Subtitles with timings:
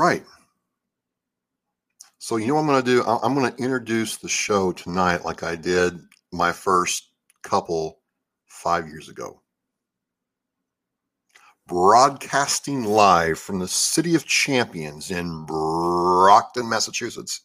[0.00, 0.24] right.
[2.18, 3.02] So, you know what I'm going to do?
[3.04, 5.98] I'm going to introduce the show tonight like I did
[6.32, 7.10] my first
[7.42, 8.00] couple
[8.46, 9.42] five years ago.
[11.66, 17.42] Broadcasting live from the City of Champions in Brockton, Massachusetts.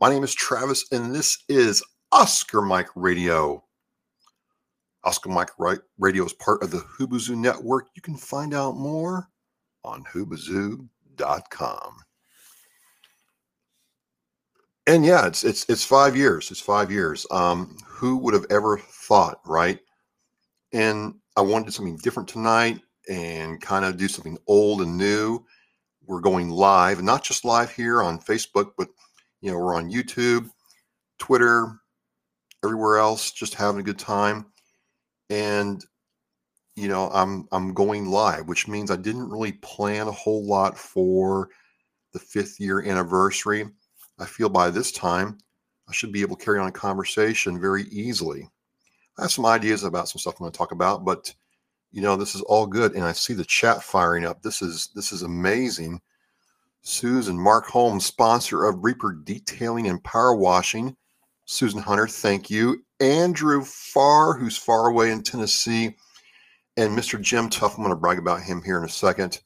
[0.00, 3.62] My name is Travis, and this is Oscar Mike Radio.
[5.04, 5.50] Oscar Mike
[5.98, 7.88] Radio is part of the Hoobazoo Network.
[7.94, 9.28] You can find out more
[9.84, 10.04] on
[11.20, 11.96] hoobazoo.com.
[14.86, 16.50] And yeah, it's it's it's five years.
[16.50, 17.26] It's five years.
[17.30, 19.78] Um, who would have ever thought, right?
[20.72, 25.44] And I wanted something different tonight and kind of do something old and new.
[26.06, 28.88] We're going live, and not just live here on Facebook, but
[29.42, 30.48] you know, we're on YouTube,
[31.18, 31.80] Twitter,
[32.64, 34.46] everywhere else, just having a good time.
[35.28, 35.84] And
[36.80, 40.78] you know, I'm I'm going live, which means I didn't really plan a whole lot
[40.78, 41.50] for
[42.12, 43.68] the fifth year anniversary.
[44.18, 45.38] I feel by this time
[45.88, 48.48] I should be able to carry on a conversation very easily.
[49.18, 51.34] I have some ideas about some stuff I'm going to talk about, but
[51.92, 52.94] you know, this is all good.
[52.94, 54.42] And I see the chat firing up.
[54.42, 56.00] This is this is amazing.
[56.80, 60.96] Susan Mark Holmes, sponsor of Reaper Detailing and Power Washing.
[61.44, 62.82] Susan Hunter, thank you.
[63.00, 65.94] Andrew Farr, who's far away in Tennessee
[66.76, 67.20] and Mr.
[67.20, 69.40] Jim Tuff, I'm going to brag about him here in a second.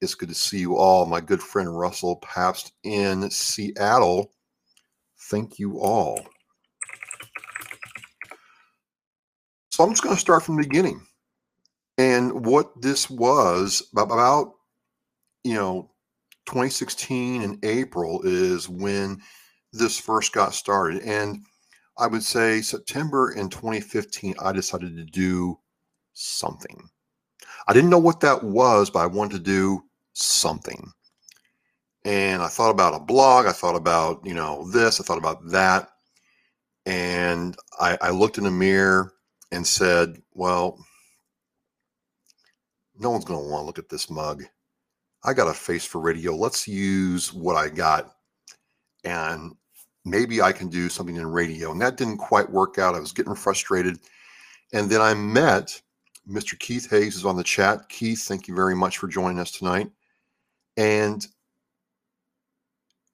[0.00, 1.06] It's good to see you all.
[1.06, 4.32] My good friend Russell Pabst in Seattle.
[5.30, 6.26] Thank you all.
[9.70, 11.06] So I'm just going to start from the beginning.
[11.98, 14.54] And what this was about,
[15.44, 15.90] you know,
[16.46, 19.20] 2016 in April is when
[19.72, 21.02] this first got started.
[21.02, 21.44] And
[21.98, 25.58] I would say September in 2015, I decided to do
[26.12, 26.88] something.
[27.68, 29.82] I didn't know what that was, but I wanted to do
[30.12, 30.90] something.
[32.04, 33.46] And I thought about a blog.
[33.46, 35.00] I thought about, you know, this.
[35.00, 35.88] I thought about that.
[36.86, 39.12] And I, I looked in the mirror
[39.52, 40.84] and said, well,
[42.98, 44.42] no one's going to want to look at this mug.
[45.24, 46.34] I got a face for radio.
[46.34, 48.16] Let's use what I got.
[49.04, 49.54] And
[50.04, 51.70] maybe I can do something in radio.
[51.70, 52.96] And that didn't quite work out.
[52.96, 54.00] I was getting frustrated.
[54.72, 55.80] And then I met
[56.28, 56.58] Mr.
[56.58, 57.88] Keith Hayes is on the chat.
[57.88, 59.90] Keith, thank you very much for joining us tonight.
[60.76, 61.26] And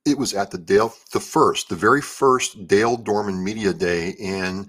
[0.04, 4.68] it was at the Dale, the first, the very first Dale Dorman Media Day in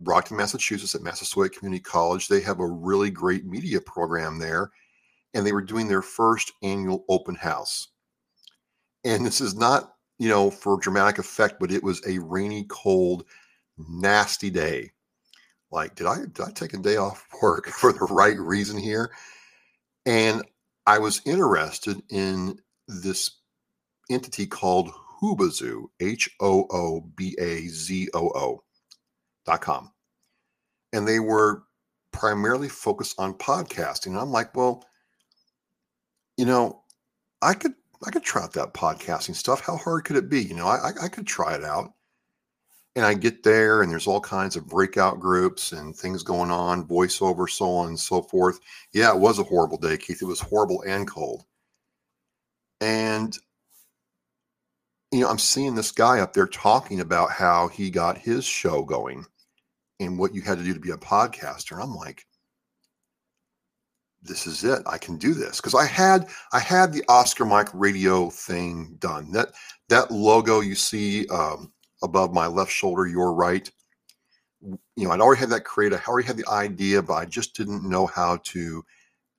[0.00, 2.28] Brockton, Massachusetts at Massasoit Community College.
[2.28, 4.70] They have a really great media program there,
[5.34, 7.88] and they were doing their first annual open house.
[9.04, 13.24] And this is not, you know, for dramatic effect, but it was a rainy, cold,
[13.76, 14.92] nasty day
[15.72, 19.10] like did i did i take a day off work for the right reason here?
[20.06, 20.42] And
[20.86, 22.58] i was interested in
[22.88, 23.30] this
[24.10, 27.04] entity called hoobazoo h-o-o-b-a-z-o-o
[29.46, 29.92] dot com.
[30.92, 31.62] And they were
[32.12, 34.08] primarily focused on podcasting.
[34.08, 34.84] And i'm like well
[36.36, 36.82] you know
[37.42, 37.74] i could
[38.06, 39.60] i could try out that podcasting stuff.
[39.60, 40.42] How hard could it be?
[40.42, 41.92] You know i i could try it out
[42.96, 46.86] and I get there and there's all kinds of breakout groups and things going on,
[46.86, 48.58] voiceover, so on and so forth.
[48.92, 50.22] Yeah, it was a horrible day, Keith.
[50.22, 51.44] It was horrible and cold.
[52.80, 53.36] And
[55.12, 58.82] you know, I'm seeing this guy up there talking about how he got his show
[58.84, 59.26] going
[59.98, 61.82] and what you had to do to be a podcaster.
[61.82, 62.26] I'm like,
[64.22, 64.82] this is it.
[64.86, 69.32] I can do this because I had I had the Oscar Mike Radio thing done.
[69.32, 69.52] That
[69.88, 71.72] that logo you see um,
[72.02, 73.70] above my left shoulder, your right.
[74.62, 75.98] You know, I'd already had that created.
[75.98, 78.84] I already had the idea, but I just didn't know how to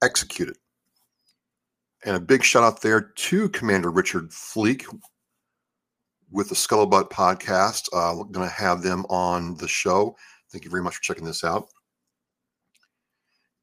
[0.03, 0.57] execute it.
[2.03, 4.85] And a big shout out there to Commander Richard Fleek
[6.31, 7.89] with the Scuttlebutt podcast.
[7.93, 10.15] Uh, we're going to have them on the show.
[10.51, 11.67] Thank you very much for checking this out.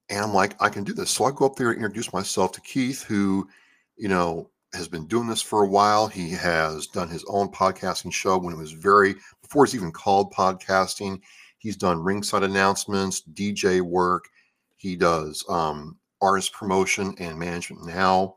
[0.08, 1.10] And I'm like, I can do this.
[1.10, 3.48] So I go up there and introduce myself to Keith, who,
[3.96, 6.06] you know, has been doing this for a while.
[6.06, 10.32] He has done his own podcasting show when it was very before it's even called
[10.32, 11.20] podcasting.
[11.58, 14.28] He's done ringside announcements, DJ work.
[14.76, 18.36] He does um, artist promotion and management now.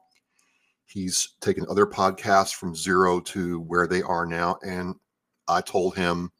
[0.86, 4.57] He's taken other podcasts from zero to where they are now.
[4.66, 4.95] And
[5.48, 6.31] I told him,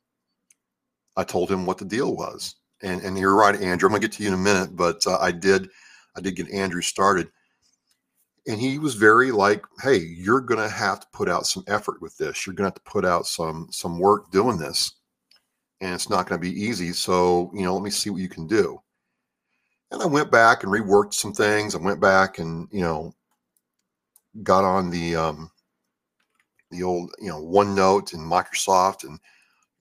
[1.16, 2.56] I told him what the deal was.
[2.82, 3.88] And and you're right, Andrew.
[3.88, 5.70] I'm gonna get to you in a minute, but uh, I did,
[6.16, 7.30] I did get Andrew started
[8.48, 12.02] and he was very like hey you're going to have to put out some effort
[12.02, 14.96] with this you're going to have to put out some some work doing this
[15.80, 18.30] and it's not going to be easy so you know let me see what you
[18.30, 18.82] can do
[19.92, 23.14] and i went back and reworked some things i went back and you know
[24.44, 25.52] got on the um,
[26.70, 29.20] the old you know OneNote and Microsoft and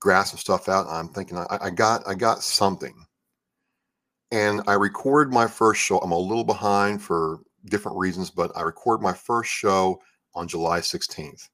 [0.00, 0.86] grass some stuff out.
[0.88, 2.94] I'm thinking I, I got I got something,
[4.32, 5.98] and I recorded my first show.
[5.98, 7.40] I'm a little behind for
[7.70, 10.00] different reasons, but I record my first show
[10.34, 11.48] on July 16th,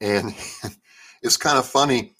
[0.00, 0.34] and
[1.22, 2.14] it's kind of funny.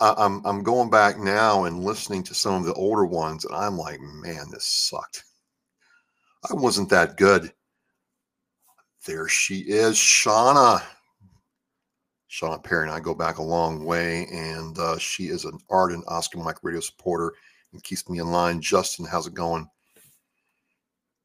[0.00, 3.76] I'm I'm going back now and listening to some of the older ones, and I'm
[3.76, 5.24] like, man, this sucked.
[6.50, 7.52] I wasn't that good.
[9.06, 10.82] There she is, Shauna.
[12.30, 16.04] Shauna Perry and I go back a long way, and uh, she is an ardent
[16.06, 17.34] Oscar Mike radio supporter
[17.72, 18.60] and keeps me in line.
[18.60, 19.66] Justin, how's it going?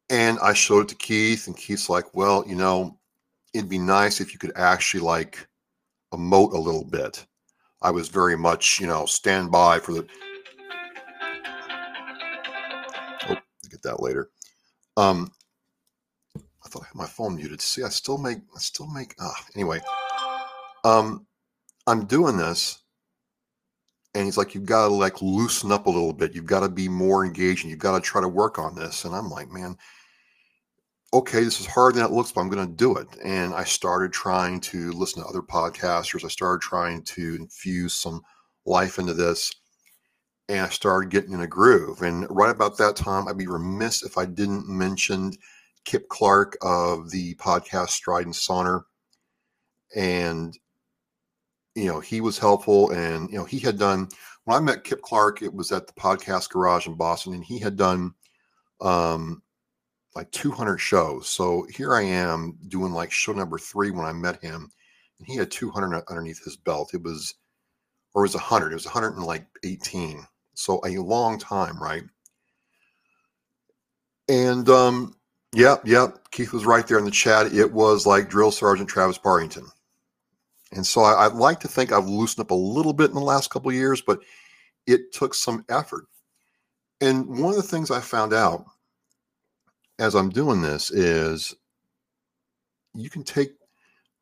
[0.09, 2.97] And I showed it to Keith, and Keith's like, well, you know,
[3.53, 5.47] it'd be nice if you could actually like
[6.13, 7.25] emote a little bit.
[7.81, 10.07] I was very much, you know, stand by for the.
[13.29, 13.37] Oh,
[13.69, 14.29] get that later.
[14.97, 15.31] Um,
[16.37, 17.61] I thought I had my phone muted.
[17.61, 19.15] See, I still make, I still make.
[19.19, 19.81] Ah, anyway,
[20.83, 21.25] um,
[21.87, 22.81] I'm doing this,
[24.15, 26.33] and he's like, you've got to like loosen up a little bit.
[26.33, 27.69] You've got to be more engaging.
[27.69, 29.03] You've got to try to work on this.
[29.03, 29.77] And I'm like, man,
[31.13, 33.07] okay, this is harder than it looks, but I'm going to do it.
[33.23, 36.23] And I started trying to listen to other podcasters.
[36.23, 38.21] I started trying to infuse some
[38.65, 39.53] life into this
[40.47, 42.01] and I started getting in a groove.
[42.01, 45.33] And right about that time, I'd be remiss if I didn't mention
[45.83, 48.85] Kip Clark of the podcast Stride and Saunter.
[49.95, 50.57] And,
[51.75, 52.91] you know, he was helpful.
[52.91, 54.09] And, you know, he had done,
[54.45, 57.59] when I met Kip Clark, it was at the podcast garage in Boston, and he
[57.59, 58.13] had done
[58.81, 59.41] um,
[60.15, 61.27] like 200 shows.
[61.27, 64.69] So here I am doing like show number three when I met him,
[65.19, 66.93] and he had 200 underneath his belt.
[66.93, 67.35] It was,
[68.13, 70.25] or it was 100, it was 118
[70.55, 72.03] so a long time, right?
[74.27, 75.15] And um,
[75.53, 77.53] yep, yep, Keith was right there in the chat.
[77.53, 79.67] It was like Drill Sergeant Travis Barrington.
[80.75, 83.49] And so I, like to think I've loosened up a little bit in the last
[83.49, 84.19] couple of years, but
[84.85, 86.05] it took some effort.
[87.01, 88.65] And one of the things I found out
[89.99, 91.55] as I'm doing this is
[92.93, 93.51] you can take,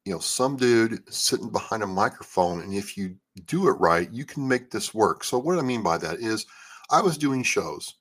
[0.05, 3.15] you know, some dude sitting behind a microphone, and if you
[3.45, 5.23] do it right, you can make this work.
[5.23, 6.45] So, what I mean by that is,
[6.91, 7.95] I was doing shows.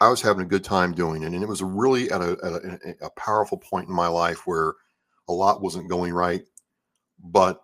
[0.00, 1.32] I was having a good time doing it.
[1.32, 4.74] And it was really at a, at a, a powerful point in my life where
[5.28, 6.44] a lot wasn't going right,
[7.22, 7.63] but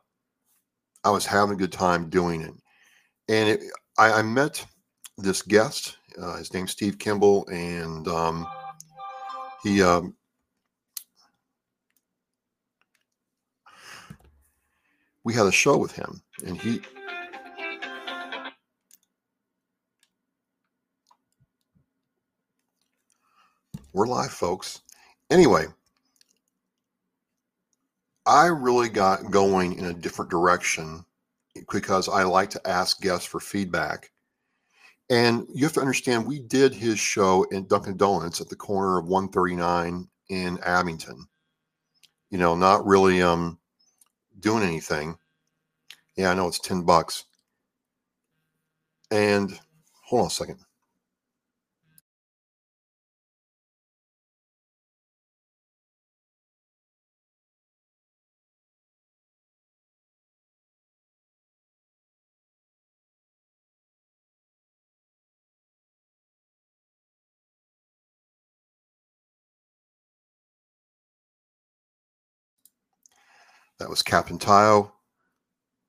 [1.05, 2.55] I was having a good time doing it.
[3.29, 3.61] And it,
[3.99, 4.65] I, I, met
[5.17, 5.97] this guest.
[6.21, 8.47] Uh, his name's Steve Kimball, and um,
[9.63, 10.15] he um,
[15.25, 16.81] we had a show with him, and he
[23.93, 24.83] We're live, folks.
[25.31, 25.67] Anyway,
[28.31, 31.05] I really got going in a different direction
[31.69, 34.13] because I like to ask guests for feedback.
[35.11, 38.99] And you have to understand, we did his show in Dunkin' Donuts at the corner
[38.99, 41.27] of 139 in Abington.
[42.31, 43.59] You know, not really um
[44.39, 45.19] doing anything.
[46.15, 47.25] Yeah, I know it's 10 bucks.
[49.11, 49.59] And
[50.05, 50.61] hold on a second.
[73.81, 74.93] That was Captain Tayo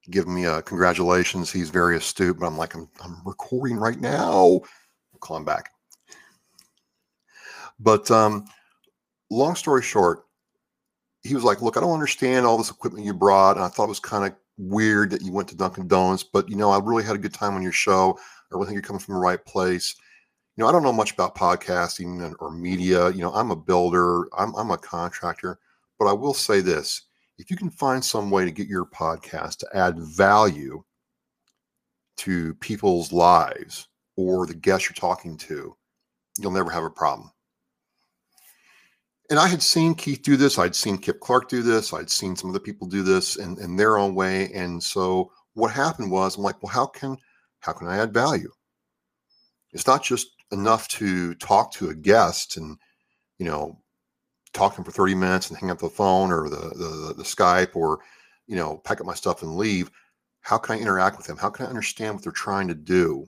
[0.10, 1.52] giving me a congratulations.
[1.52, 4.32] He's very astute, but I'm like, I'm, I'm recording right now.
[4.32, 5.72] I'll call him back.
[7.82, 8.46] But um,
[9.30, 10.24] long story short,
[11.24, 13.58] he was like, Look, I don't understand all this equipment you brought.
[13.58, 16.50] And I thought it was kind of weird that you went to Dunkin' Donuts, but
[16.50, 18.18] you know, I really had a good time on your show.
[18.18, 19.96] I really think you're coming from the right place.
[20.56, 23.10] You know, I don't know much about podcasting or media.
[23.10, 25.60] You know, I'm a builder, I'm, I'm a contractor,
[26.00, 27.04] but I will say this
[27.38, 30.84] if you can find some way to get your podcast to add value
[32.18, 35.76] to people's lives or the guests you're talking to,
[36.38, 37.32] you'll never have a problem.
[39.30, 40.60] And I had seen Keith do this.
[40.60, 41.94] I'd seen Kip Clark do this.
[41.94, 44.52] I'd seen some other people do this in, in their own way.
[44.54, 47.18] And so what happened was I'm like, well, how can
[47.62, 48.52] how can I add value?
[49.72, 52.78] It's not just enough to talk to a guest and
[53.38, 53.81] you know
[54.54, 58.00] talking for 30 minutes and hang up the phone or the, the, the Skype or,
[58.48, 59.90] you know, pack up my stuff and leave.
[60.42, 61.38] How can I interact with them?
[61.38, 63.28] How can I understand what they're trying to do?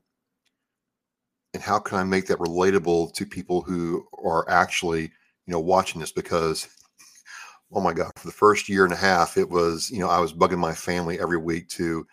[1.53, 6.01] And how can I make that relatable to people who are actually, you know, watching
[6.01, 6.12] this?
[6.12, 6.68] Because
[7.74, 10.20] oh my god, for the first year and a half, it was you know I
[10.20, 12.06] was bugging my family every week to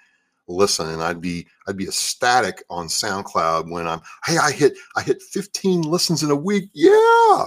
[0.49, 5.03] listen, and I'd be I'd be ecstatic on SoundCloud when I'm hey I hit I
[5.03, 7.47] hit 15 listens in a week, yeah.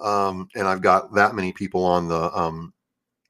[0.00, 2.72] Um, and I've got that many people on the um,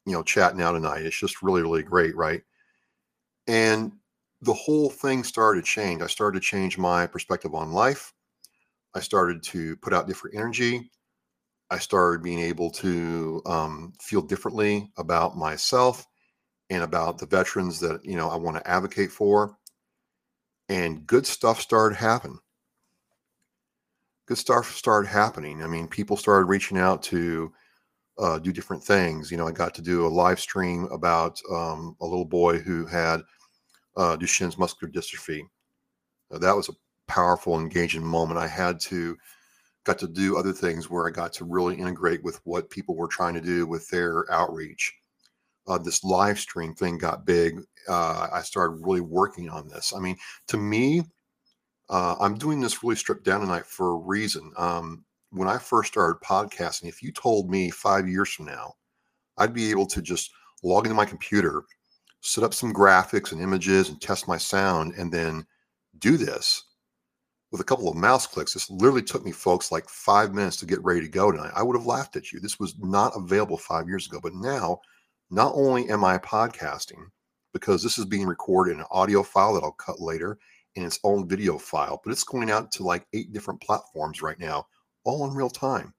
[0.06, 1.06] you know chat now tonight.
[1.06, 2.42] It's just really really great, right?
[3.46, 3.92] And
[4.42, 6.02] the whole thing started to change.
[6.02, 8.12] I started to change my perspective on life.
[8.94, 10.90] I started to put out different energy.
[11.70, 16.06] I started being able to um, feel differently about myself
[16.70, 19.56] and about the veterans that you know I want to advocate for.
[20.70, 22.40] And good stuff started happening.
[24.28, 25.62] Good stuff started happening.
[25.62, 27.50] I mean, people started reaching out to
[28.18, 29.30] uh, do different things.
[29.30, 32.84] You know, I got to do a live stream about um, a little boy who
[32.84, 33.22] had
[33.96, 35.48] uh, Duchenne's muscular dystrophy.
[36.30, 36.74] Uh, that was a
[37.06, 38.38] powerful, engaging moment.
[38.38, 39.16] I had to
[39.84, 43.08] got to do other things where I got to really integrate with what people were
[43.08, 44.92] trying to do with their outreach.
[45.66, 47.62] Uh, this live stream thing got big.
[47.88, 49.94] Uh, I started really working on this.
[49.96, 50.18] I mean,
[50.48, 51.04] to me,
[51.90, 54.52] uh, I'm doing this really stripped down tonight for a reason.
[54.56, 58.74] Um, when I first started podcasting, if you told me five years from now,
[59.36, 60.30] I'd be able to just
[60.62, 61.64] log into my computer
[62.20, 65.46] set up some graphics and images and test my sound and then
[65.98, 66.64] do this
[67.50, 68.54] with a couple of mouse clicks.
[68.54, 71.52] This literally took me, folks, like five minutes to get ready to go tonight.
[71.54, 72.40] I would have laughed at you.
[72.40, 74.20] This was not available five years ago.
[74.22, 74.80] But now,
[75.30, 77.06] not only am I podcasting,
[77.52, 80.38] because this is being recorded in an audio file that I'll cut later
[80.78, 84.38] in its own video file, but it's going out to like eight different platforms right
[84.38, 84.66] now,
[85.04, 85.92] all in real time.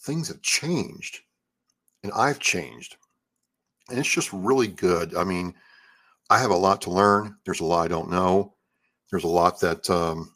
[0.00, 1.20] Things have changed,
[2.02, 2.96] and I've changed
[3.88, 5.14] and it's just really good.
[5.14, 5.54] I mean,
[6.30, 7.36] I have a lot to learn.
[7.44, 8.54] There's a lot I don't know.
[9.10, 10.34] There's a lot that um,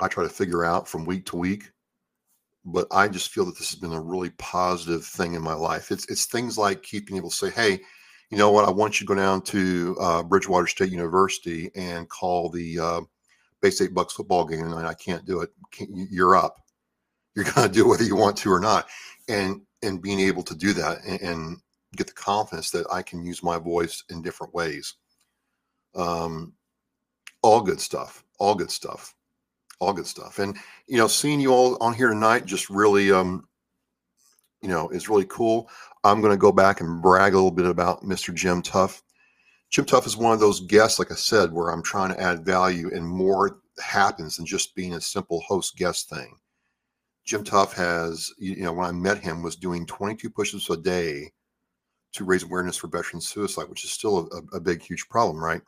[0.00, 1.70] I try to figure out from week to week.
[2.64, 5.92] But I just feel that this has been a really positive thing in my life.
[5.92, 7.80] It's it's things like keeping able to say, "Hey,
[8.34, 8.64] you know what?
[8.64, 13.00] I want you to go down to uh, Bridgewater State University and call the uh,
[13.62, 14.88] Bay State Bucks football game tonight.
[14.88, 15.50] I can't do it.
[15.70, 16.56] Can't, you're up.
[17.36, 18.88] You're going to do it whether you want to or not."
[19.28, 21.56] And and being able to do that and, and
[21.94, 24.94] get the confidence that I can use my voice in different ways.
[25.94, 26.54] Um,
[27.40, 28.24] all good stuff.
[28.40, 29.14] All good stuff.
[29.78, 30.40] All good stuff.
[30.40, 30.56] And
[30.88, 33.46] you know, seeing you all on here tonight just really, um,
[34.64, 35.68] you know, is really cool.
[36.04, 38.34] I'm going to go back and brag a little bit about Mr.
[38.34, 39.02] Jim Tuff.
[39.68, 42.46] Jim Tuff is one of those guests, like I said, where I'm trying to add
[42.46, 46.38] value and more happens than just being a simple host guest thing.
[47.26, 51.30] Jim Tuff has, you know, when I met him, was doing 22 pushes a day
[52.14, 55.60] to raise awareness for veteran suicide, which is still a, a big, huge problem, right?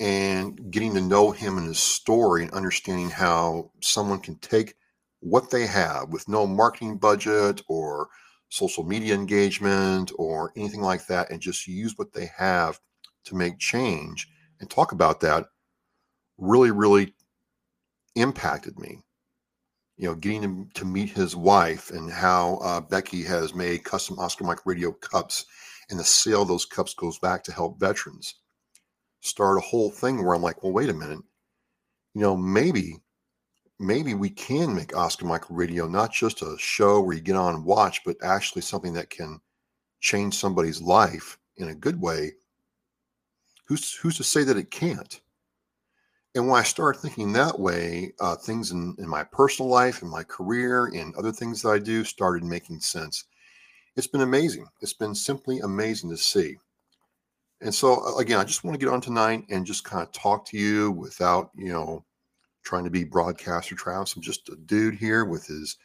[0.00, 4.74] And getting to know him and his story and understanding how someone can take
[5.20, 8.08] what they have with no marketing budget or
[8.48, 12.78] social media engagement or anything like that and just use what they have
[13.24, 14.28] to make change
[14.60, 15.46] and talk about that
[16.38, 17.14] really, really
[18.14, 19.02] impacted me
[19.96, 24.18] you know, getting him to meet his wife and how uh, Becky has made custom
[24.18, 25.46] Oscar Mike Radio cups,
[25.88, 28.34] and the sale of those cups goes back to help veterans.
[29.20, 31.20] Start a whole thing where I'm like, well, wait a minute,
[32.14, 32.96] you know, maybe,
[33.78, 37.54] maybe we can make Oscar Mike Radio not just a show where you get on
[37.54, 39.40] and watch, but actually something that can
[40.00, 42.32] change somebody's life in a good way.
[43.66, 45.20] Who's who's to say that it can't?
[46.34, 50.08] And when I started thinking that way, uh, things in, in my personal life, in
[50.08, 53.24] my career, in other things that I do started making sense.
[53.96, 54.66] It's been amazing.
[54.82, 56.58] It's been simply amazing to see.
[57.62, 60.44] And so, again, I just want to get on tonight and just kind of talk
[60.48, 62.04] to you without, you know,
[62.66, 64.14] trying to be broadcaster Travis.
[64.14, 65.76] I'm just a dude here with his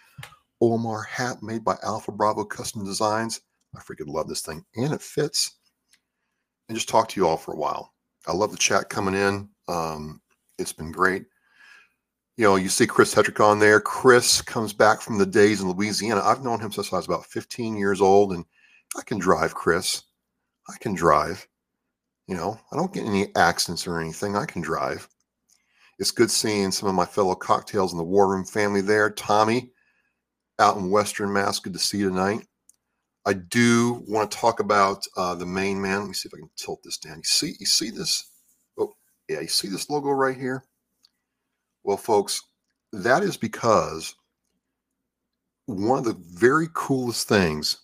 [0.60, 3.42] Omar hat made by Alpha Bravo Custom Designs.
[3.76, 5.60] I freaking love this thing and it fits.
[6.68, 7.94] And just talk to you all for a while.
[8.28, 9.48] I love the chat coming in.
[9.68, 10.22] Um,
[10.58, 11.26] it's been great.
[12.38, 13.80] You know, you see Chris Hetrick on there.
[13.80, 16.22] Chris comes back from the days in Louisiana.
[16.24, 18.46] I've known him since I was about 15 years old, and
[18.98, 20.04] I can drive, Chris.
[20.70, 21.46] I can drive.
[22.28, 24.36] You know, I don't get any accidents or anything.
[24.36, 25.08] I can drive.
[26.02, 29.12] It's good seeing some of my fellow cocktails in the War Room family there.
[29.12, 29.70] Tommy
[30.58, 31.60] out in Western Mass.
[31.60, 32.48] Good to see you tonight.
[33.24, 36.00] I do want to talk about uh, the main man.
[36.00, 37.18] Let me see if I can tilt this down.
[37.18, 38.32] You see, you see this?
[38.80, 38.96] Oh,
[39.30, 40.64] yeah, you see this logo right here?
[41.84, 42.42] Well, folks,
[42.92, 44.16] that is because
[45.68, 47.78] one of the very coolest things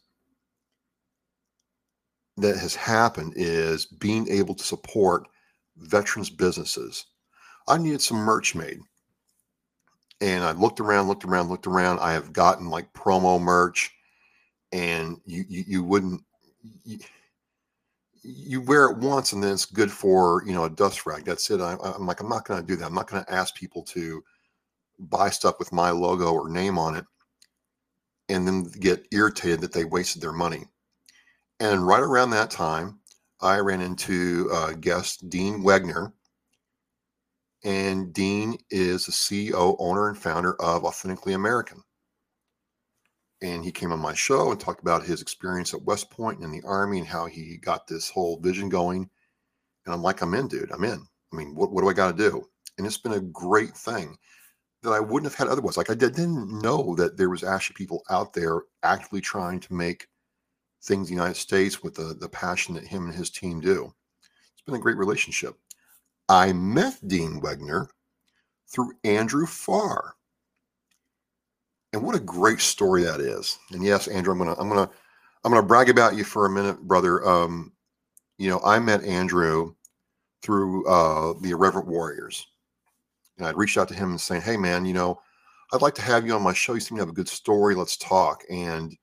[2.38, 5.28] that has happened is being able to support
[5.78, 7.06] veterans businesses.
[7.68, 8.80] I needed some merch made.
[10.22, 12.00] And I looked around, looked around, looked around.
[12.00, 13.92] I have gotten like promo merch
[14.72, 16.22] and you you, you wouldn't.
[16.84, 17.00] You,
[18.24, 21.50] you wear it once and then it's good for you know a dust rag that's
[21.50, 23.56] it I, i'm like i'm not going to do that i'm not going to ask
[23.56, 24.22] people to
[25.00, 27.06] buy stuff with my logo or name on it
[28.28, 30.66] and then get irritated that they wasted their money
[31.62, 33.00] and right around that time
[33.40, 36.12] i ran into uh, guest dean wegner
[37.68, 41.84] and dean is the ceo owner and founder of authentically american
[43.42, 46.46] and he came on my show and talked about his experience at West Point and
[46.46, 49.10] in the Army and how he got this whole vision going.
[49.86, 50.72] And I'm like, I'm in, dude.
[50.72, 51.06] I'm in.
[51.32, 52.44] I mean, what, what do I got to do?
[52.78, 54.18] And it's been a great thing
[54.82, 55.78] that I wouldn't have had otherwise.
[55.78, 60.08] Like I didn't know that there was actually people out there actively trying to make
[60.84, 63.94] things in the United States with the, the passion that him and his team do.
[64.22, 65.56] It's been a great relationship.
[66.30, 67.88] I met Dean Wegner
[68.68, 70.16] through Andrew Farr.
[71.94, 73.58] And what a great story that is.
[73.72, 74.90] And yes, Andrew, I'm gonna I'm gonna
[75.44, 77.26] I'm gonna brag about you for a minute, brother.
[77.28, 77.72] Um,
[78.38, 79.74] you know, I met Andrew
[80.42, 82.46] through uh, the Irreverent Warriors,
[83.38, 85.22] and I'd reached out to him and saying, "Hey, man, you know,
[85.74, 86.74] I'd like to have you on my show.
[86.74, 87.74] You seem to have a good story.
[87.74, 88.96] Let's talk." And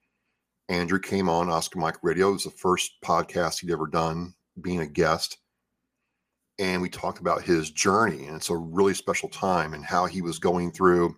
[0.68, 2.28] Andrew came on Oscar Mike Radio.
[2.28, 5.38] It was the first podcast he'd ever done, being a guest.
[6.58, 10.22] And we talked about his journey, and it's a really special time and how he
[10.22, 11.16] was going through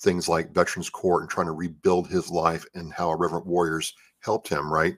[0.00, 4.48] things like Veterans Court and trying to rebuild his life and how Irreverent Warriors helped
[4.48, 4.96] him, right?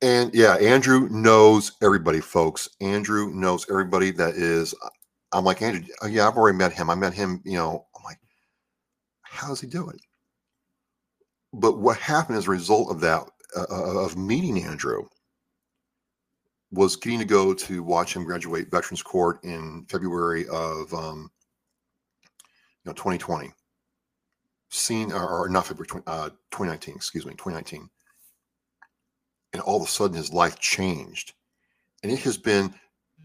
[0.00, 2.68] And yeah, Andrew knows everybody, folks.
[2.80, 4.74] Andrew knows everybody that is.
[5.32, 6.90] I'm like, Andrew, oh, yeah, I've already met him.
[6.90, 8.18] I met him, you know, I'm like,
[9.22, 9.98] how's he doing?
[11.52, 13.24] But what happened as a result of that,
[13.56, 15.06] uh, uh, of meeting Andrew,
[16.72, 21.30] was getting to go to watch him graduate Veterans Court in February of um,
[22.84, 23.52] you know 2020
[24.70, 27.88] seen or, or not February 20, uh, 2019 excuse me 2019
[29.52, 31.34] and all of a sudden his life changed.
[32.02, 32.74] And it has been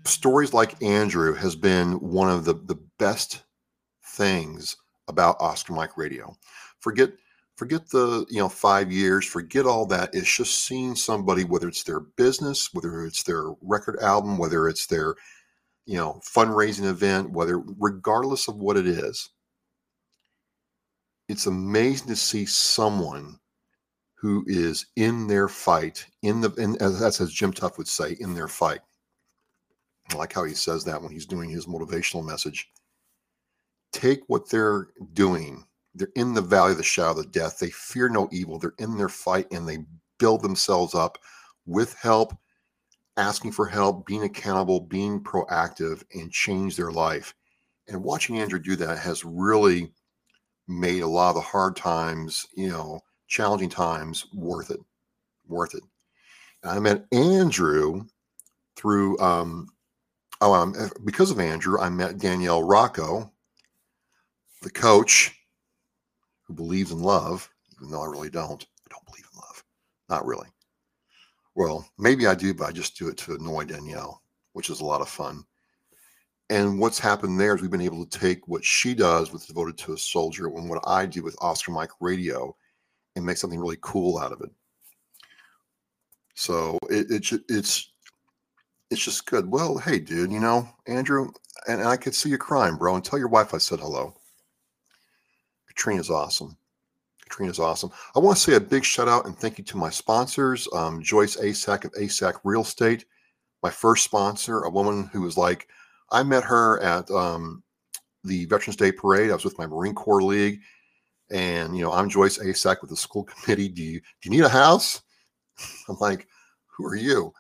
[0.06, 3.44] stories like Andrew has been one of the the best
[4.04, 6.36] things about Oscar Mike Radio.
[6.80, 7.12] Forget
[7.58, 11.84] forget the you know five years forget all that it's just seeing somebody whether it's
[11.84, 15.15] their business whether it's their record album whether it's their
[15.86, 19.30] you know fundraising event whether regardless of what it is
[21.28, 23.39] it's amazing to see someone
[24.15, 28.34] who is in their fight, in the, in, as, as Jim tuff would say, in
[28.34, 28.80] their fight.
[30.12, 32.70] I like how he says that when he's doing his motivational message.
[33.91, 35.65] Take what they're doing.
[35.98, 37.60] They're in the valley of the shadow of death.
[37.60, 38.60] They fear no evil.
[38.60, 39.80] They're in their fight and they
[40.20, 41.18] build themselves up
[41.66, 42.38] with help,
[43.18, 47.34] asking for help, being accountable, being proactive, and change their life.
[47.88, 49.92] And watching Andrew do that has really
[50.68, 54.80] made a lot of the hard times, you know, challenging times worth it,
[55.48, 55.84] worth it.
[56.64, 58.06] And I met Andrew
[58.76, 59.70] through, um,
[60.42, 63.32] oh, um, because of Andrew, I met Danielle Rocco,
[64.62, 65.34] the coach
[66.48, 68.64] who believes in love, even though I really don't.
[68.64, 69.64] I don't believe in love,
[70.10, 70.48] not really.
[71.56, 74.22] Well, maybe I do, but I just do it to annoy Danielle,
[74.54, 75.44] which is a lot of fun.
[76.50, 79.78] And what's happened there is we've been able to take what she does with Devoted
[79.80, 82.56] to a Soldier and what I do with Oscar Mike Radio
[83.16, 84.52] and make something really cool out of it.
[86.36, 87.92] So it, it it's
[88.90, 89.50] it's just good.
[89.52, 91.32] Well, hey, dude, you know, Andrew,
[91.68, 94.16] and, and I could see you crying, bro, and tell your wife I said hello.
[95.78, 96.58] Katrina's awesome.
[97.24, 97.92] Katrina's awesome.
[98.16, 101.04] I want to say a big shout out and thank you to my sponsors, um,
[101.04, 103.06] Joyce Asack of Asack Real Estate,
[103.62, 105.68] my first sponsor, a woman who was like,
[106.12, 107.63] I met her at um,
[108.24, 109.30] the Veterans Day Parade.
[109.30, 110.62] I was with my Marine Corps League,
[111.30, 113.68] and you know, I'm Joyce Asack with the school committee.
[113.68, 115.02] Do you do you need a house?
[115.90, 116.28] I'm like,
[116.76, 117.34] who are you?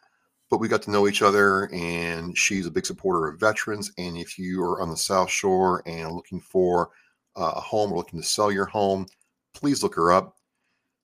[0.49, 3.91] But we got to know each other, and she's a big supporter of veterans.
[3.97, 6.89] And if you are on the South Shore and looking for
[7.37, 9.05] a home or looking to sell your home,
[9.53, 10.35] please look her up.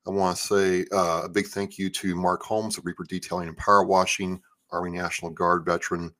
[0.06, 3.48] I want to say uh, a big thank you to Mark Holmes of Reaper Detailing
[3.48, 4.42] and Power Washing,
[4.72, 6.14] Army National Guard veteran.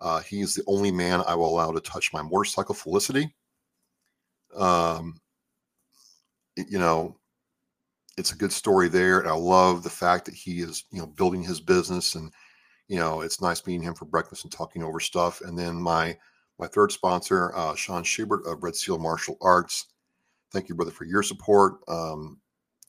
[0.00, 3.34] Uh, he is the only man I will allow to touch my motorcycle Felicity.
[4.56, 5.20] Um,
[6.56, 7.18] you know,
[8.16, 11.06] it's a good story there, and I love the fact that he is, you know,
[11.06, 12.32] building his business, and
[12.88, 15.40] you know, it's nice meeting him for breakfast and talking over stuff.
[15.40, 16.16] And then my
[16.62, 19.86] my third sponsor, uh, Sean Schubert of Red Seal Martial Arts.
[20.52, 21.80] Thank you, brother, for your support.
[21.88, 22.40] Um,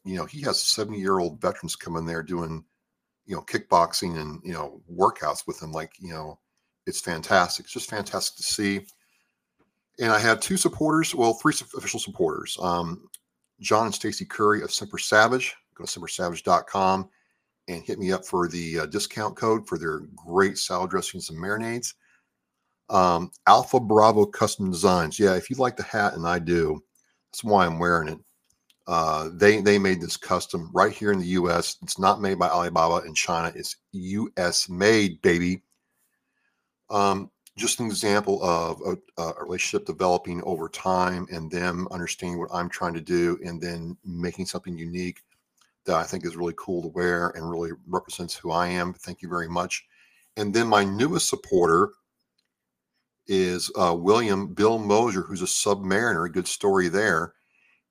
[0.06, 2.64] you know, he has 70 year old veterans come in there doing,
[3.26, 6.38] you know, kickboxing and you know workouts with him, like you know
[6.86, 7.66] it's fantastic.
[7.66, 8.86] It's just fantastic to see.
[10.00, 12.56] And I had two supporters, well, three official supporters.
[12.62, 13.08] Um,
[13.60, 15.56] John and Stacy Curry of Semper Savage.
[15.74, 17.10] Go to sempersavage.com
[17.70, 21.40] and hit me up for the uh, discount code for their great salad dressings and
[21.40, 21.96] marinades.
[22.90, 25.20] Um, Alpha Bravo Custom Designs.
[25.20, 26.84] Yeah, if you like the hat, and I do,
[27.32, 28.20] that's why I'm wearing it.
[28.86, 31.78] Uh, they they made this custom right here in the U.S.
[31.82, 33.52] It's not made by Alibaba in China.
[33.56, 34.68] It's U.S.
[34.68, 35.64] made, baby.
[36.90, 42.50] Um, just an example of a, a, relationship developing over time and them understanding what
[42.54, 45.22] I'm trying to do and then making something unique
[45.86, 48.94] that I think is really cool to wear and really represents who I am.
[48.94, 49.86] Thank you very much.
[50.36, 51.92] And then my newest supporter
[53.28, 56.32] is uh, William Bill Mosier, who's a submariner.
[56.32, 57.34] Good story there.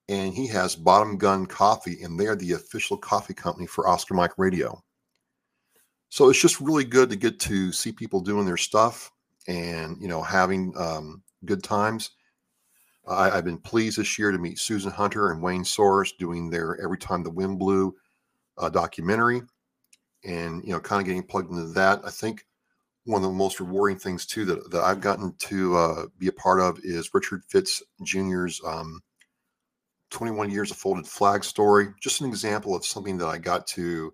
[0.08, 4.36] And he has Bottom Gun Coffee, and they're the official coffee company for Oscar Mike
[4.36, 4.82] Radio.
[6.08, 9.10] So it's just really good to get to see people doing their stuff
[9.48, 12.10] and you know having um, good times.
[13.08, 16.80] I, have been pleased this year to meet Susan Hunter and Wayne Soros doing their
[16.80, 17.94] Every Time the Wind Blew
[18.58, 19.42] uh, documentary,
[20.24, 22.00] and you know, kind of getting plugged into that.
[22.04, 22.44] I think
[23.04, 26.32] one of the most rewarding things too that, that I've gotten to uh, be a
[26.32, 29.02] part of is Richard Fitz Jr.'s um,
[30.10, 31.88] 21 years of folded flag story.
[32.00, 34.12] Just an example of something that I got to,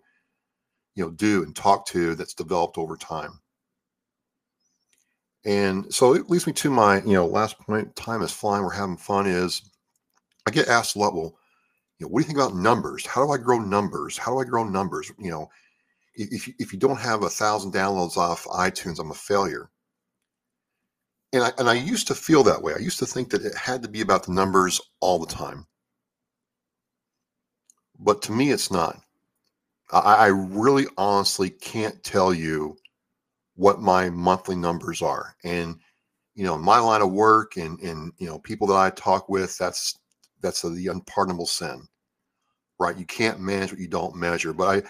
[0.95, 3.41] you know, do and talk to that's developed over time.
[5.45, 7.95] And so it leads me to my, you know, last point.
[7.95, 8.65] Time is flying.
[8.65, 9.27] We're having fun.
[9.27, 9.63] Is
[10.47, 11.15] I get asked a lot.
[11.15, 11.37] Well,
[11.99, 13.07] you know, what do you think about numbers?
[13.07, 14.17] How do I grow numbers?
[14.17, 15.11] How do I grow numbers?
[15.19, 15.51] You know,
[16.19, 19.71] if if you don't have a thousand downloads off iTunes, I'm a failure.
[21.33, 22.75] And I and I used to feel that way.
[22.75, 25.67] I used to think that it had to be about the numbers all the time.
[27.99, 29.01] But to me, it's not.
[29.91, 32.77] I, I really honestly can't tell you
[33.57, 35.35] what my monthly numbers are.
[35.45, 35.77] And
[36.35, 39.57] you know, my line of work and and you know, people that I talk with,
[39.59, 39.99] that's
[40.41, 41.87] that's a, the unpardonable sin.
[42.81, 42.97] Right?
[42.97, 44.53] You can't manage what you don't measure.
[44.53, 44.89] But I,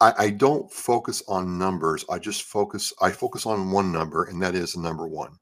[0.00, 2.04] I I don't focus on numbers.
[2.10, 5.38] I just focus I focus on one number, and that is the number one.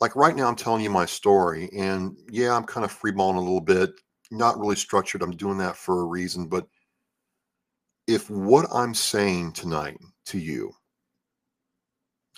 [0.00, 3.40] Like right now, I'm telling you my story, and yeah, I'm kind of freeballing a
[3.40, 3.90] little bit,
[4.30, 5.22] not really structured.
[5.22, 6.68] I'm doing that for a reason, but
[8.06, 10.72] if what I'm saying tonight to you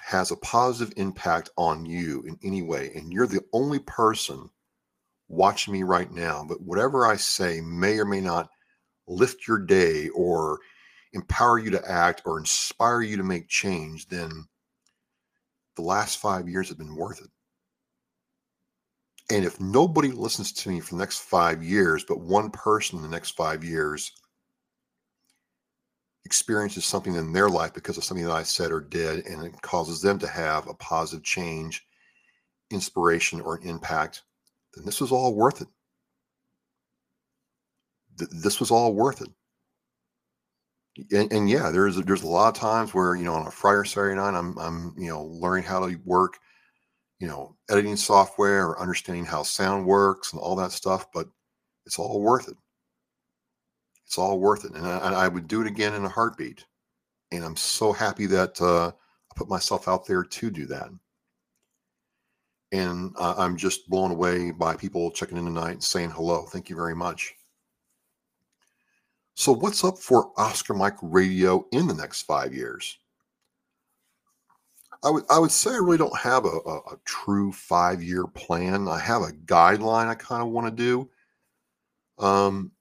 [0.02, 4.50] has a positive impact on you in any way, and you're the only person
[5.28, 8.48] watching me right now, but whatever I say may or may not
[9.10, 10.58] lift your day or
[11.12, 14.30] empower you to act or inspire you to make change, then
[15.76, 17.30] the last five years have been worth it.
[19.34, 23.02] And if nobody listens to me for the next five years, but one person in
[23.02, 24.12] the next five years
[26.24, 29.60] experiences something in their life because of something that I said or did, and it
[29.62, 31.86] causes them to have a positive change,
[32.70, 34.22] inspiration, or an impact,
[34.74, 35.68] then this was all worth it.
[38.16, 39.28] This was all worth it.
[41.12, 43.78] And, and, yeah, there's there's a lot of times where you know on a Friday
[43.78, 46.38] or Saturday night I'm I'm you know learning how to work,
[47.20, 51.28] you know, editing software or understanding how sound works and all that stuff, but
[51.86, 52.56] it's all worth it.
[54.06, 54.74] It's all worth it.
[54.74, 56.64] And I, I would do it again in a heartbeat.
[57.32, 60.90] And I'm so happy that uh, I put myself out there to do that.
[62.72, 66.42] And uh, I'm just blown away by people checking in tonight and saying hello.
[66.42, 67.34] Thank you very much.
[69.40, 72.98] So, what's up for Oscar Mike Radio in the next five years?
[75.02, 78.26] I would I would say I really don't have a, a, a true five year
[78.26, 78.86] plan.
[78.86, 81.08] I have a guideline I kind of want to do.
[82.22, 82.72] Um,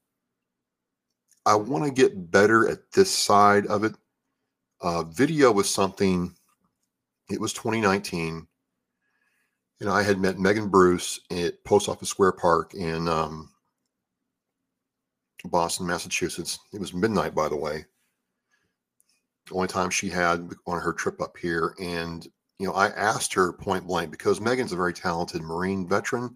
[1.46, 3.96] I want to get better at this side of it.
[4.82, 6.36] Uh, video was something,
[7.32, 8.46] it was 2019.
[9.80, 13.50] And I had met Megan Bruce at Post Office Square Park in um,
[15.46, 16.60] Boston, Massachusetts.
[16.74, 17.86] It was midnight, by the way.
[19.48, 21.76] The only time she had on her trip up here.
[21.82, 22.28] And,
[22.60, 26.36] you know, I asked her point blank because Megan's a very talented Marine veteran,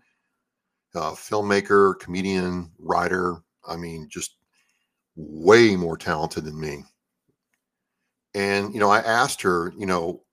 [0.95, 3.37] uh, filmmaker, comedian, writer.
[3.67, 4.37] I mean, just
[5.15, 6.83] way more talented than me.
[8.33, 10.23] And, you know, I asked her, you know,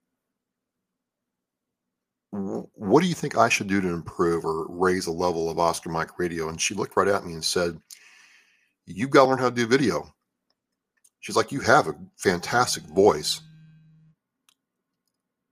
[2.30, 5.90] what do you think I should do to improve or raise the level of Oscar
[5.90, 6.48] Mike radio?
[6.48, 7.78] And she looked right at me and said,
[8.94, 10.14] You've got to learn how to do video.
[11.20, 13.40] She's like, You have a fantastic voice.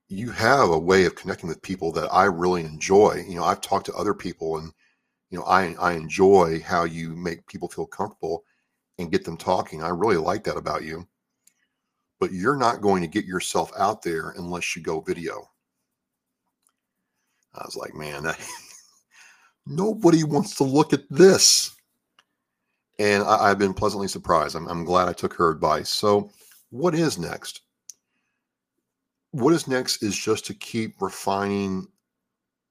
[0.09, 3.24] You have a way of connecting with people that I really enjoy.
[3.29, 4.72] You know, I've talked to other people and,
[5.31, 8.44] you know, I, I enjoy how you make people feel comfortable
[8.98, 9.83] and get them talking.
[9.83, 11.07] I really like that about you.
[12.20, 15.51] But you're not going to get yourself out there unless you go video.
[17.55, 18.40] I was like, man, that,
[19.68, 21.77] Nobody wants to look at this.
[22.98, 24.56] And I, have been pleasantly surprised.
[24.56, 25.88] I'm, I'm glad I took her advice.
[25.88, 26.30] So,
[26.70, 27.62] what is next?
[29.30, 31.87] What is next is just to keep refining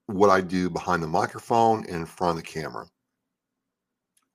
[0.07, 2.87] what I do behind the microphone and in front of the camera.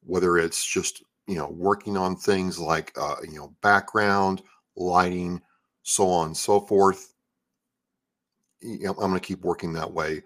[0.04, 4.42] Whether it's just, you know, working on things like, uh, you know, background,
[4.76, 5.40] lighting,
[5.82, 7.14] so on and so forth.
[8.60, 10.22] You know, I'm going to keep working that way.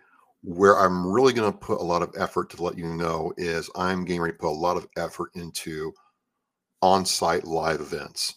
[0.47, 3.69] Where I'm really going to put a lot of effort to let you know is
[3.75, 5.93] I'm getting ready to put a lot of effort into
[6.83, 8.37] on site live events.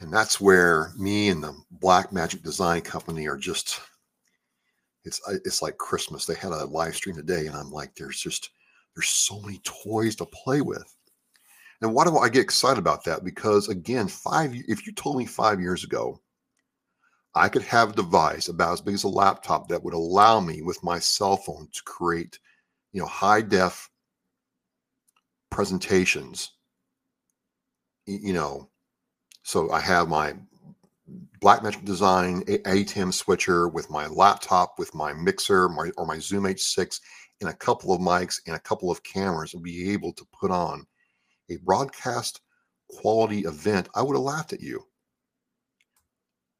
[0.00, 3.80] And that's where me and the Blackmagic Design Company are just
[5.04, 6.24] it's uh, it's like Christmas.
[6.24, 8.50] They had a live stream today, and I'm like, there's just
[8.96, 10.94] there's so many toys to play with.
[11.82, 13.24] And why do I get excited about that?
[13.24, 16.20] Because again, five if you told me five years ago
[17.34, 20.62] I could have a device about as big as a laptop that would allow me
[20.62, 22.38] with my cell phone to create,
[22.92, 23.90] you know, high def
[25.50, 26.52] presentations.
[28.06, 28.70] You know,
[29.42, 30.34] so I have my
[31.40, 37.00] Blackmagic Design ATEM switcher with my laptop, with my mixer, my, or my Zoom H6,
[37.40, 40.50] and a couple of mics and a couple of cameras, and be able to put
[40.50, 40.86] on
[41.50, 42.40] a broadcast
[42.88, 44.86] quality event, I would have laughed at you.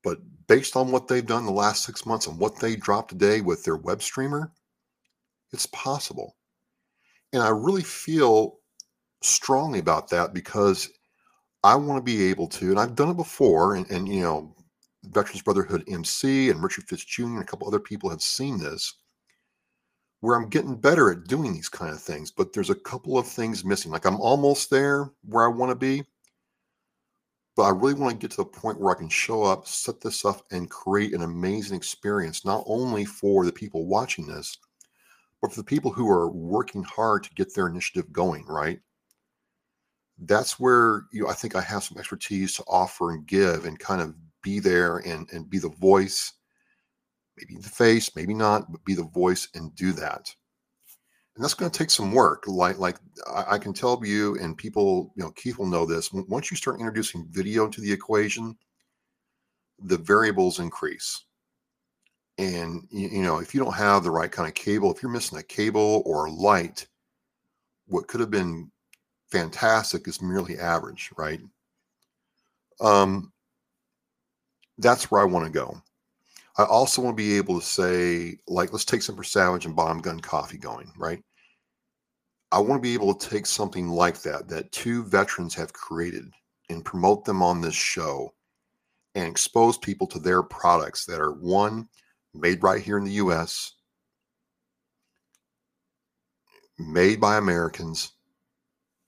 [0.03, 3.41] But based on what they've done the last six months and what they dropped today
[3.41, 4.53] with their web streamer,
[5.53, 6.37] it's possible.
[7.33, 8.59] And I really feel
[9.23, 10.89] strongly about that because
[11.63, 14.55] I want to be able to, and I've done it before, and, and you know,
[15.05, 17.25] Veterans Brotherhood MC and Richard Fitz Jr.
[17.25, 18.95] and a couple other people have seen this,
[20.21, 23.27] where I'm getting better at doing these kind of things, but there's a couple of
[23.27, 23.93] things missing.
[23.93, 26.03] Like I'm almost there where I want to be,
[27.57, 30.01] but I really want to get to the point where I can show up, set
[30.01, 34.59] this up, and create an amazing experience, not only for the people watching this,
[35.41, 38.81] but for the people who are working hard to get their initiative going, right?
[40.19, 43.79] That's where you know, I think I have some expertise to offer and give and
[43.79, 46.33] kind of be there and, and be the voice,
[47.37, 50.35] maybe the face, maybe not, but be the voice and do that
[51.35, 52.45] and that's going to take some work.
[52.47, 52.97] Like like
[53.33, 56.13] I, can tell you, and people, you know, Keith will know this.
[56.13, 58.57] Once you start introducing video to the equation,
[59.81, 61.25] the variables increase.
[62.39, 65.11] And you, you know, if you don't have the right kind of cable, if you're
[65.11, 66.87] missing a cable or a light,
[67.87, 68.71] what could have been
[69.31, 71.41] fantastic is merely average, right?
[72.81, 73.33] Um,
[74.79, 75.81] that's where I want to go.
[76.57, 80.01] I also want to be able to say, like, let's take Semper Savage and Bottom
[80.01, 81.23] Gun Coffee going, right?
[82.53, 86.27] I want to be able to take something like that, that two veterans have created,
[86.71, 88.33] and promote them on this show
[89.17, 91.89] and expose people to their products that are one,
[92.33, 93.75] made right here in the US,
[96.79, 98.13] made by Americans,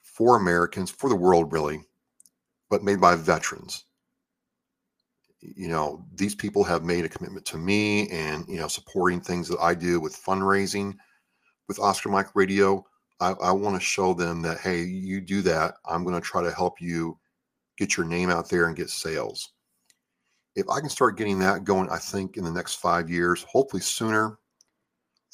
[0.02, 1.80] for Americans, for the world, really,
[2.70, 3.85] but made by veterans
[5.40, 9.48] you know these people have made a commitment to me and you know supporting things
[9.48, 10.94] that i do with fundraising
[11.68, 12.84] with oscar mike radio
[13.20, 16.42] i, I want to show them that hey you do that i'm going to try
[16.42, 17.18] to help you
[17.76, 19.52] get your name out there and get sales.
[20.54, 23.82] If i can start getting that going i think in the next five years hopefully
[23.82, 24.38] sooner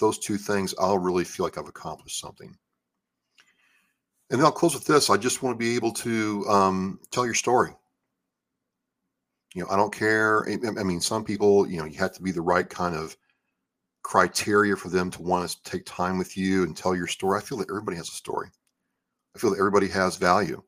[0.01, 2.57] those two things i'll really feel like i've accomplished something.
[4.31, 7.25] And then i'll close with this i just want to be able to um, tell
[7.25, 7.73] your story
[9.55, 10.47] you know, I don't care.
[10.49, 13.17] I mean, some people, you know, you have to be the right kind of
[14.03, 17.38] criteria for them to want to take time with you and tell your story.
[17.38, 18.49] I feel that everybody has a story.
[19.35, 20.62] I feel that everybody has value.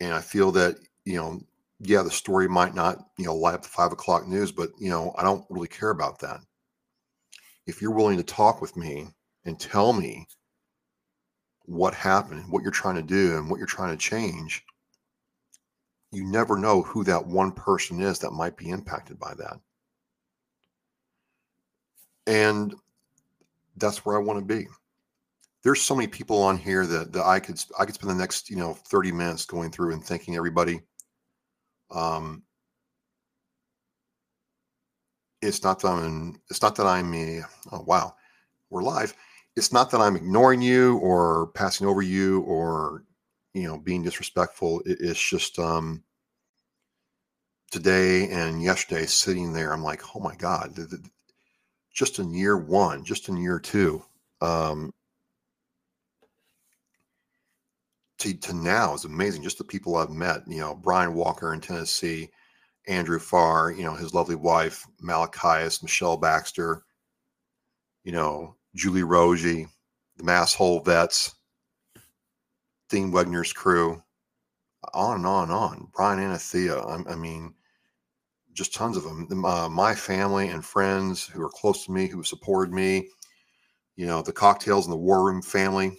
[0.00, 1.40] And I feel that, you know,
[1.80, 4.90] yeah, the story might not, you know, light up the five o'clock news, but, you
[4.90, 6.40] know, I don't really care about that.
[7.66, 9.08] If you're willing to talk with me
[9.44, 10.26] and tell me
[11.66, 14.64] what happened, what you're trying to do, and what you're trying to change,
[16.10, 19.58] you never know who that one person is that might be impacted by that.
[22.26, 22.74] And
[23.76, 24.66] that's where I want to be.
[25.62, 28.48] There's so many people on here that, that I could I could spend the next
[28.48, 30.80] you know 30 minutes going through and thanking everybody.
[31.90, 32.42] Um,
[35.42, 37.42] it's not that I'm it's not that I'm a
[37.72, 38.14] oh wow
[38.70, 39.14] we're live.
[39.56, 43.04] It's not that I'm ignoring you or passing over you or
[43.54, 46.02] you know being disrespectful it, it's just um
[47.70, 50.74] today and yesterday sitting there i'm like oh my god
[51.92, 54.02] just in year one just in year two
[54.40, 54.92] um
[58.18, 61.60] to, to now is amazing just the people i've met you know brian walker in
[61.60, 62.28] tennessee
[62.86, 66.82] andrew farr you know his lovely wife malachias michelle baxter
[68.04, 69.66] you know julie rogie
[70.18, 71.34] the Mass Hole vets,
[72.88, 74.02] Dean Wegner's crew,
[74.94, 75.88] on and on and on.
[75.94, 76.78] Brian Anathea.
[76.78, 77.54] I, I mean,
[78.52, 79.44] just tons of them.
[79.44, 83.08] Uh, my family and friends who are close to me, who supported me.
[83.96, 85.96] You know, the cocktails and the War Room family.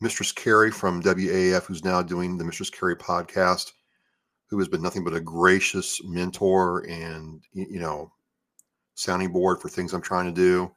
[0.00, 3.72] Mistress Carrie from WAAF, who's now doing the Mistress Carrie podcast,
[4.46, 8.12] who has been nothing but a gracious mentor and you know
[8.94, 10.72] sounding board for things I'm trying to do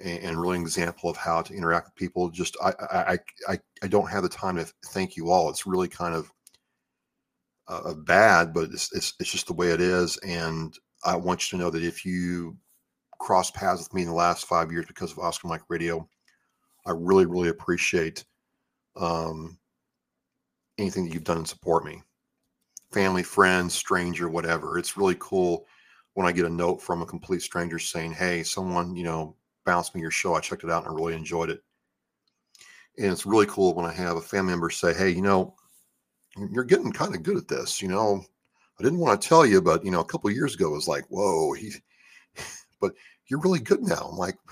[0.00, 2.28] and, really an example of how to interact with people.
[2.30, 5.48] Just I, I I I don't have the time to thank you all.
[5.48, 6.30] It's really kind of
[7.68, 10.18] uh, bad, but it's, it's it's just the way it is.
[10.18, 12.56] And I want you to know that if you
[13.18, 16.08] cross paths with me in the last five years because of Oscar Mike Radio,
[16.86, 18.24] I really really appreciate
[18.96, 19.58] um,
[20.78, 22.02] anything that you've done to support me.
[22.92, 24.78] Family, friends, stranger, whatever.
[24.78, 25.66] It's really cool
[26.14, 29.94] when I get a note from a complete stranger saying, "Hey, someone you know bounced
[29.94, 30.34] me your show.
[30.34, 31.60] I checked it out and I really enjoyed it.
[32.98, 35.54] And it's really cool when I have a family member say, Hey, you know,
[36.50, 37.82] you're getting kind of good at this.
[37.82, 38.24] You know,
[38.80, 40.88] I didn't want to tell you, but, you know, a couple years ago, it was
[40.88, 41.72] like, Whoa, he,
[42.80, 42.92] but
[43.26, 44.08] you're really good now.
[44.10, 44.38] I'm like,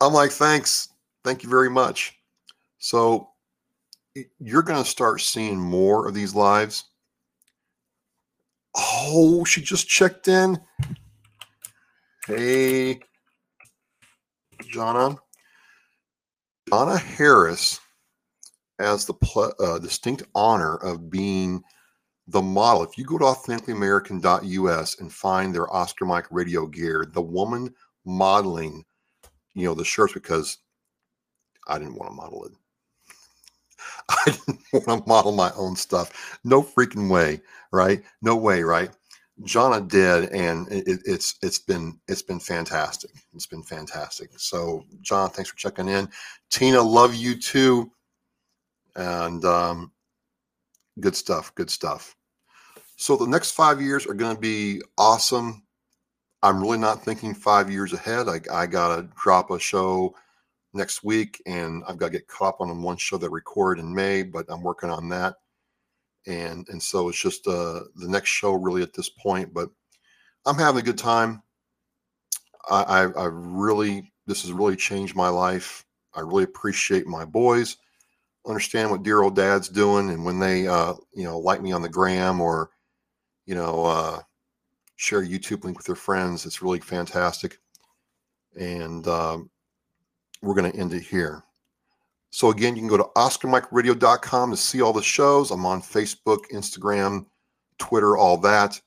[0.00, 0.88] I'm like, thanks.
[1.22, 2.18] Thank you very much.
[2.78, 3.30] So
[4.38, 6.84] you're going to start seeing more of these lives.
[8.76, 10.58] Oh, she just checked in.
[12.26, 13.00] Hey,
[14.72, 15.18] Jonna.
[16.70, 17.80] Jonna Harris
[18.78, 21.62] has the pl- uh, distinct honor of being
[22.28, 22.82] the model.
[22.82, 27.74] If you go to authenticallyamerican.us and find their Oscar Mike radio gear, the woman
[28.06, 28.86] modeling,
[29.54, 30.56] you know, the shirts, because
[31.68, 32.52] I didn't want to model it.
[34.08, 36.38] I didn't want to model my own stuff.
[36.42, 38.02] No freaking way, right?
[38.22, 38.90] No way, right?
[39.42, 43.10] Jonna did, and it, it's it's been it's been fantastic.
[43.34, 44.30] It's been fantastic.
[44.36, 46.08] So, John, thanks for checking in.
[46.50, 47.90] Tina, love you too,
[48.94, 49.92] and um,
[51.00, 51.52] good stuff.
[51.56, 52.14] Good stuff.
[52.96, 55.64] So the next five years are going to be awesome.
[56.42, 58.28] I'm really not thinking five years ahead.
[58.28, 60.14] I, I got to drop a show
[60.74, 63.92] next week, and I've got to get caught up on one show that I in
[63.92, 65.34] May, but I'm working on that
[66.26, 69.52] and and so it's just uh, the next show really at this point.
[69.52, 69.70] But
[70.46, 71.42] I'm having a good time.
[72.70, 75.84] I, I, I really this has really changed my life.
[76.14, 77.76] I really appreciate my boys.
[78.46, 81.82] Understand what dear old dad's doing, and when they uh, you know like me on
[81.82, 82.70] the gram or
[83.46, 84.20] you know uh,
[84.96, 87.58] share a YouTube link with their friends, it's really fantastic.
[88.58, 89.50] And um,
[90.42, 91.42] we're going to end it here.
[92.34, 95.52] So again, you can go to oscarmikeradio.com to see all the shows.
[95.52, 97.26] I'm on Facebook, Instagram,
[97.78, 98.80] Twitter, all that.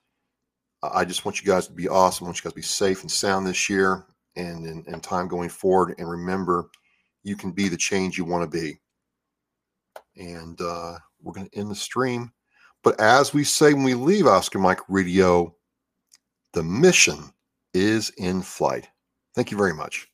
[0.83, 2.25] I just want you guys to be awesome.
[2.25, 4.05] I want you guys to be safe and sound this year
[4.36, 5.95] and in, in time going forward.
[5.97, 6.69] And remember,
[7.23, 8.81] you can be the change you want to be.
[10.17, 12.33] And uh, we're going to end the stream.
[12.83, 15.55] But as we say when we leave Oscar Mike Radio,
[16.51, 17.31] the mission
[17.73, 18.89] is in flight.
[19.36, 20.10] Thank you very much.